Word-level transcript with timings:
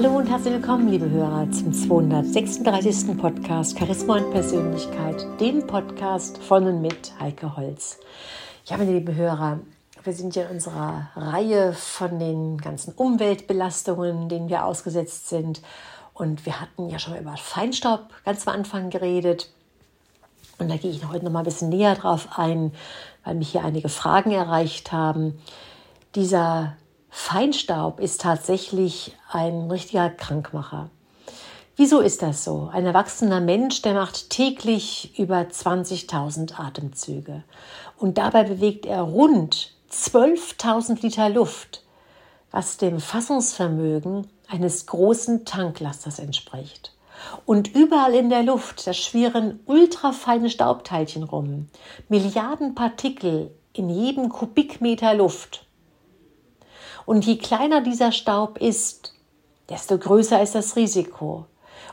Hallo 0.00 0.16
und 0.16 0.28
herzlich 0.28 0.54
willkommen, 0.54 0.86
liebe 0.86 1.10
Hörer, 1.10 1.50
zum 1.50 1.72
236. 1.72 3.18
Podcast 3.18 3.76
Charisma 3.76 4.18
und 4.18 4.30
Persönlichkeit, 4.30 5.26
dem 5.40 5.66
Podcast 5.66 6.38
von 6.38 6.68
und 6.68 6.80
mit 6.80 7.18
Heike 7.18 7.56
Holz. 7.56 7.98
Ja, 8.66 8.76
meine 8.76 8.92
lieben 8.92 9.16
Hörer, 9.16 9.58
wir 10.04 10.12
sind 10.12 10.36
ja 10.36 10.44
in 10.44 10.50
unserer 10.52 11.10
Reihe 11.16 11.72
von 11.72 12.20
den 12.20 12.58
ganzen 12.58 12.92
Umweltbelastungen, 12.94 14.28
denen 14.28 14.48
wir 14.48 14.66
ausgesetzt 14.66 15.30
sind. 15.30 15.62
Und 16.14 16.46
wir 16.46 16.60
hatten 16.60 16.88
ja 16.88 17.00
schon 17.00 17.18
über 17.18 17.36
Feinstaub 17.36 18.02
ganz 18.24 18.46
am 18.46 18.54
Anfang 18.54 18.90
geredet. 18.90 19.50
Und 20.60 20.70
da 20.70 20.76
gehe 20.76 20.92
ich 20.92 21.08
heute 21.08 21.24
noch 21.24 21.32
mal 21.32 21.40
ein 21.40 21.44
bisschen 21.44 21.70
näher 21.70 21.96
drauf 21.96 22.28
ein, 22.36 22.72
weil 23.24 23.34
mich 23.34 23.48
hier 23.48 23.64
einige 23.64 23.88
Fragen 23.88 24.30
erreicht 24.30 24.92
haben. 24.92 25.40
Dieser 26.14 26.76
Feinstaub 27.10 28.00
ist 28.00 28.20
tatsächlich 28.20 29.16
ein 29.30 29.70
richtiger 29.70 30.10
Krankmacher. 30.10 30.90
Wieso 31.76 32.00
ist 32.00 32.22
das 32.22 32.42
so? 32.42 32.68
Ein 32.72 32.86
erwachsener 32.86 33.40
Mensch, 33.40 33.82
der 33.82 33.94
macht 33.94 34.30
täglich 34.30 35.16
über 35.16 35.38
20.000 35.38 36.58
Atemzüge. 36.58 37.44
Und 37.96 38.18
dabei 38.18 38.42
bewegt 38.42 38.84
er 38.84 39.02
rund 39.02 39.72
12.000 39.92 41.02
Liter 41.02 41.28
Luft, 41.30 41.84
was 42.50 42.78
dem 42.78 42.98
Fassungsvermögen 42.98 44.26
eines 44.48 44.86
großen 44.86 45.44
Tanklasters 45.44 46.18
entspricht. 46.18 46.92
Und 47.46 47.74
überall 47.74 48.14
in 48.14 48.28
der 48.28 48.42
Luft, 48.42 48.86
da 48.86 48.92
schwirren 48.92 49.60
ultrafeine 49.66 50.50
Staubteilchen 50.50 51.22
rum, 51.22 51.68
Milliarden 52.08 52.74
Partikel 52.74 53.50
in 53.72 53.88
jedem 53.88 54.28
Kubikmeter 54.30 55.14
Luft. 55.14 55.64
Und 57.08 57.24
je 57.24 57.38
kleiner 57.38 57.80
dieser 57.80 58.12
Staub 58.12 58.58
ist, 58.58 59.14
desto 59.70 59.96
größer 59.96 60.42
ist 60.42 60.54
das 60.54 60.76
Risiko. 60.76 61.46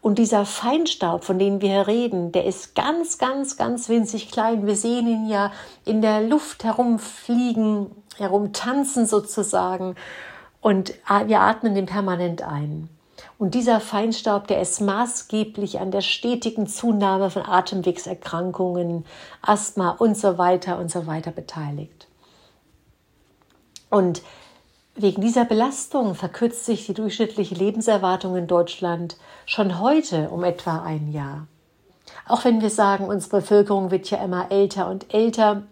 Und 0.00 0.20
dieser 0.20 0.46
Feinstaub, 0.46 1.24
von 1.24 1.36
dem 1.36 1.60
wir 1.60 1.68
hier 1.68 1.88
reden, 1.88 2.30
der 2.30 2.44
ist 2.44 2.76
ganz, 2.76 3.18
ganz, 3.18 3.56
ganz 3.56 3.88
winzig 3.88 4.30
klein. 4.30 4.68
Wir 4.68 4.76
sehen 4.76 5.08
ihn 5.08 5.28
ja 5.28 5.50
in 5.84 6.00
der 6.00 6.20
Luft 6.20 6.62
herumfliegen, 6.62 7.90
herumtanzen 8.18 9.04
sozusagen. 9.04 9.96
Und 10.60 10.94
wir 11.26 11.40
atmen 11.40 11.74
den 11.74 11.86
permanent 11.86 12.42
ein. 12.42 12.88
Und 13.36 13.56
dieser 13.56 13.80
Feinstaub, 13.80 14.46
der 14.46 14.60
ist 14.60 14.80
maßgeblich 14.80 15.80
an 15.80 15.90
der 15.90 16.02
stetigen 16.02 16.68
Zunahme 16.68 17.30
von 17.30 17.44
Atemwegserkrankungen, 17.44 19.04
Asthma 19.42 19.90
und 19.90 20.16
so 20.16 20.38
weiter 20.38 20.78
und 20.78 20.88
so 20.88 21.08
weiter 21.08 21.32
beteiligt. 21.32 22.06
Und 23.90 24.22
Wegen 25.02 25.22
dieser 25.22 25.46
Belastung 25.46 26.14
verkürzt 26.14 26.66
sich 26.66 26.84
die 26.84 26.92
durchschnittliche 26.92 27.54
Lebenserwartung 27.54 28.36
in 28.36 28.46
Deutschland 28.46 29.16
schon 29.46 29.80
heute 29.80 30.28
um 30.28 30.44
etwa 30.44 30.82
ein 30.82 31.10
Jahr. 31.10 31.46
Auch 32.26 32.44
wenn 32.44 32.60
wir 32.60 32.68
sagen, 32.68 33.06
unsere 33.06 33.38
Bevölkerung 33.38 33.90
wird 33.90 34.10
ja 34.10 34.22
immer 34.22 34.50
älter 34.50 34.90
und 34.90 35.14
älter, 35.14 35.62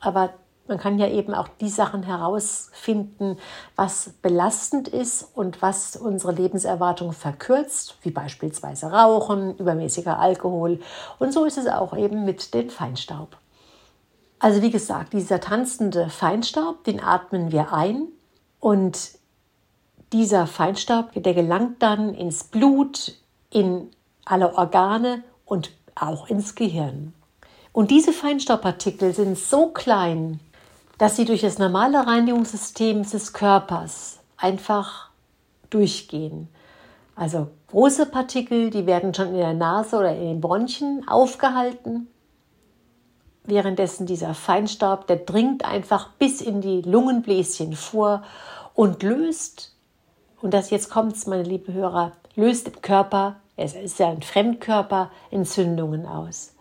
aber 0.00 0.30
man 0.68 0.78
kann 0.78 0.98
ja 0.98 1.06
eben 1.06 1.34
auch 1.34 1.48
die 1.60 1.68
Sachen 1.68 2.02
herausfinden, 2.02 3.36
was 3.76 4.14
belastend 4.22 4.88
ist 4.88 5.28
und 5.34 5.60
was 5.60 5.94
unsere 5.94 6.32
Lebenserwartung 6.32 7.12
verkürzt, 7.12 7.98
wie 8.00 8.10
beispielsweise 8.10 8.86
Rauchen, 8.86 9.54
übermäßiger 9.58 10.18
Alkohol. 10.18 10.80
Und 11.18 11.34
so 11.34 11.44
ist 11.44 11.58
es 11.58 11.66
auch 11.66 11.94
eben 11.94 12.24
mit 12.24 12.54
dem 12.54 12.70
Feinstaub. 12.70 13.36
Also 14.38 14.62
wie 14.62 14.70
gesagt, 14.70 15.12
dieser 15.12 15.40
tanzende 15.40 16.08
Feinstaub, 16.08 16.84
den 16.84 17.04
atmen 17.04 17.52
wir 17.52 17.74
ein 17.74 18.08
und 18.62 19.18
dieser 20.12 20.46
Feinstaub, 20.46 21.10
der 21.16 21.34
gelangt 21.34 21.82
dann 21.82 22.14
ins 22.14 22.44
Blut, 22.44 23.18
in 23.50 23.90
alle 24.24 24.54
Organe 24.54 25.24
und 25.44 25.72
auch 25.96 26.28
ins 26.28 26.54
Gehirn. 26.54 27.12
Und 27.72 27.90
diese 27.90 28.12
Feinstaubpartikel 28.12 29.14
sind 29.14 29.36
so 29.36 29.70
klein, 29.70 30.38
dass 30.96 31.16
sie 31.16 31.24
durch 31.24 31.40
das 31.40 31.58
normale 31.58 32.06
Reinigungssystem 32.06 33.02
des 33.02 33.32
Körpers 33.32 34.20
einfach 34.36 35.08
durchgehen. 35.68 36.46
Also 37.16 37.48
große 37.66 38.06
Partikel, 38.06 38.70
die 38.70 38.86
werden 38.86 39.12
schon 39.12 39.30
in 39.30 39.38
der 39.38 39.54
Nase 39.54 39.96
oder 39.96 40.14
in 40.14 40.22
den 40.22 40.40
Bronchien 40.40 41.02
aufgehalten 41.08 42.06
währenddessen 43.44 44.06
dieser 44.06 44.34
Feinstaub, 44.34 45.06
der 45.06 45.16
dringt 45.16 45.64
einfach 45.64 46.10
bis 46.18 46.40
in 46.40 46.60
die 46.60 46.82
Lungenbläschen 46.82 47.74
vor 47.74 48.22
und 48.74 49.02
löst, 49.02 49.74
und 50.40 50.54
das 50.54 50.70
jetzt 50.70 50.90
kommt's, 50.90 51.26
meine 51.26 51.42
lieben 51.42 51.72
Hörer, 51.72 52.12
löst 52.34 52.68
im 52.68 52.80
Körper, 52.82 53.36
es 53.56 53.74
ist 53.74 53.98
ja 53.98 54.08
ein 54.08 54.22
Fremdkörper, 54.22 55.10
Entzündungen 55.30 56.06
aus. 56.06 56.54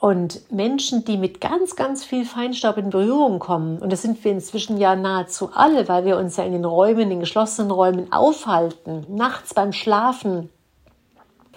Und 0.00 0.52
Menschen, 0.52 1.04
die 1.04 1.16
mit 1.16 1.40
ganz, 1.40 1.74
ganz 1.74 2.04
viel 2.04 2.24
Feinstaub 2.24 2.76
in 2.76 2.90
Berührung 2.90 3.40
kommen, 3.40 3.78
und 3.78 3.90
das 3.90 4.02
sind 4.02 4.22
wir 4.24 4.30
inzwischen 4.30 4.76
ja 4.76 4.94
nahezu 4.94 5.50
alle, 5.52 5.88
weil 5.88 6.04
wir 6.04 6.18
uns 6.18 6.36
ja 6.36 6.44
in 6.44 6.52
den 6.52 6.64
Räumen, 6.64 7.00
in 7.00 7.10
den 7.10 7.20
geschlossenen 7.20 7.72
Räumen 7.72 8.12
aufhalten, 8.12 9.06
nachts 9.08 9.54
beim 9.54 9.72
Schlafen, 9.72 10.50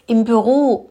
im 0.08 0.26
Büro, 0.26 0.91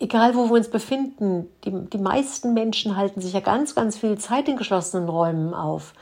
egal 0.00 0.34
wo 0.34 0.46
wir 0.46 0.54
uns 0.54 0.70
befinden, 0.70 1.48
die, 1.64 1.72
die 1.72 1.98
meisten 1.98 2.54
Menschen 2.54 2.96
halten 2.96 3.20
sich 3.20 3.32
ja 3.32 3.40
ganz, 3.40 3.74
ganz 3.74 3.98
viel 3.98 4.18
Zeit 4.18 4.48
in 4.48 4.56
geschlossenen 4.56 5.08
Räumen 5.08 5.54
auf. 5.54 5.94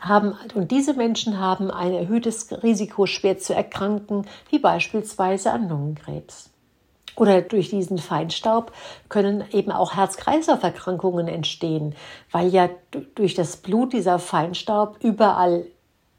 Haben, 0.00 0.34
und 0.54 0.70
diese 0.70 0.94
Menschen 0.94 1.38
haben 1.38 1.70
ein 1.70 1.92
erhöhtes 1.92 2.50
Risiko, 2.62 3.06
schwer 3.06 3.38
zu 3.38 3.54
erkranken, 3.54 4.26
wie 4.50 4.58
beispielsweise 4.58 5.52
an 5.52 5.68
Lungenkrebs. 5.68 6.50
Oder 7.14 7.42
durch 7.42 7.68
diesen 7.68 7.98
Feinstaub 7.98 8.72
können 9.08 9.44
eben 9.52 9.70
auch 9.70 9.94
Herz-Kreislauf-Erkrankungen 9.94 11.28
entstehen, 11.28 11.94
weil 12.30 12.48
ja 12.48 12.70
durch 13.14 13.34
das 13.34 13.58
Blut 13.58 13.92
dieser 13.92 14.18
Feinstaub 14.18 14.96
überall 15.02 15.66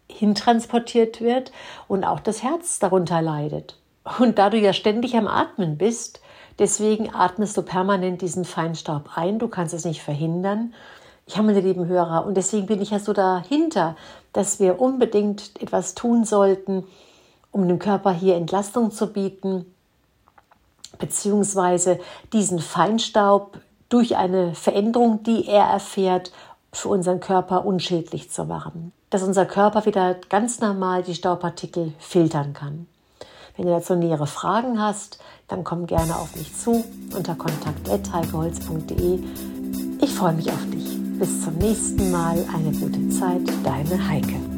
hintransportiert 0.08 1.20
wird 1.20 1.52
und 1.88 2.04
auch 2.04 2.20
das 2.20 2.44
Herz 2.44 2.78
darunter 2.78 3.22
leidet. 3.22 3.80
Und 4.20 4.38
da 4.38 4.50
du 4.50 4.58
ja 4.58 4.74
ständig 4.74 5.16
am 5.16 5.28
Atmen 5.28 5.78
bist, 5.78 6.22
Deswegen 6.60 7.14
atmest 7.14 7.58
du 7.58 7.62
permanent 7.62 8.22
diesen 8.22 8.46
Feinstaub 8.46 9.10
ein. 9.16 9.40
Du 9.40 9.48
kannst 9.48 9.74
es 9.74 9.86
nicht 9.86 10.02
verhindern. 10.02 10.74
Ich 11.26 11.38
habe 11.38 11.48
meine 11.48 11.62
lieben 11.62 11.88
Hörer 11.88 12.26
und 12.26 12.36
deswegen 12.36 12.68
bin 12.68 12.82
ich 12.82 12.92
ja 12.92 13.00
so 13.00 13.14
dahinter, 13.14 13.96
dass 14.34 14.60
wir 14.60 14.82
unbedingt 14.82 15.62
etwas 15.62 15.96
tun 15.96 16.26
sollten, 16.26 16.86
um 17.52 17.68
dem 17.68 17.80
Körper 17.80 18.12
hier 18.12 18.36
Entlastung 18.36 18.92
zu 18.92 19.08
bieten, 19.08 19.66
beziehungsweise 21.00 22.00
diesen 22.34 22.60
Feinstaub 22.60 23.60
durch 23.90 24.18
eine 24.18 24.54
Veränderung, 24.54 25.24
die 25.24 25.48
er 25.48 25.66
erfährt, 25.66 26.32
für 26.72 26.90
unseren 26.90 27.20
Körper 27.20 27.66
unschädlich 27.66 28.32
zu 28.32 28.46
machen. 28.46 28.92
Dass 29.12 29.22
unser 29.22 29.46
Körper 29.46 29.86
wieder 29.86 30.16
ganz 30.30 30.60
normal 30.60 31.04
die 31.04 31.14
Staubpartikel 31.14 31.94
filtern 32.00 32.54
kann. 32.54 32.88
Wenn 33.56 33.68
du 33.68 33.72
dazu 33.72 33.96
nähere 33.96 34.26
Fragen 34.26 34.82
hast, 34.82 35.20
dann 35.54 35.64
komm 35.64 35.86
gerne 35.86 36.16
auf 36.16 36.36
mich 36.36 36.52
zu 36.56 36.84
unter 37.16 37.36
kontakt.heikeholz.de. 37.36 39.20
Ich 40.02 40.14
freue 40.14 40.34
mich 40.34 40.50
auf 40.50 40.66
dich. 40.72 40.98
Bis 41.20 41.44
zum 41.44 41.56
nächsten 41.60 42.10
Mal. 42.12 42.44
Eine 42.54 42.72
gute 42.72 43.10
Zeit. 43.10 43.42
Deine 43.64 44.10
Heike. 44.10 44.53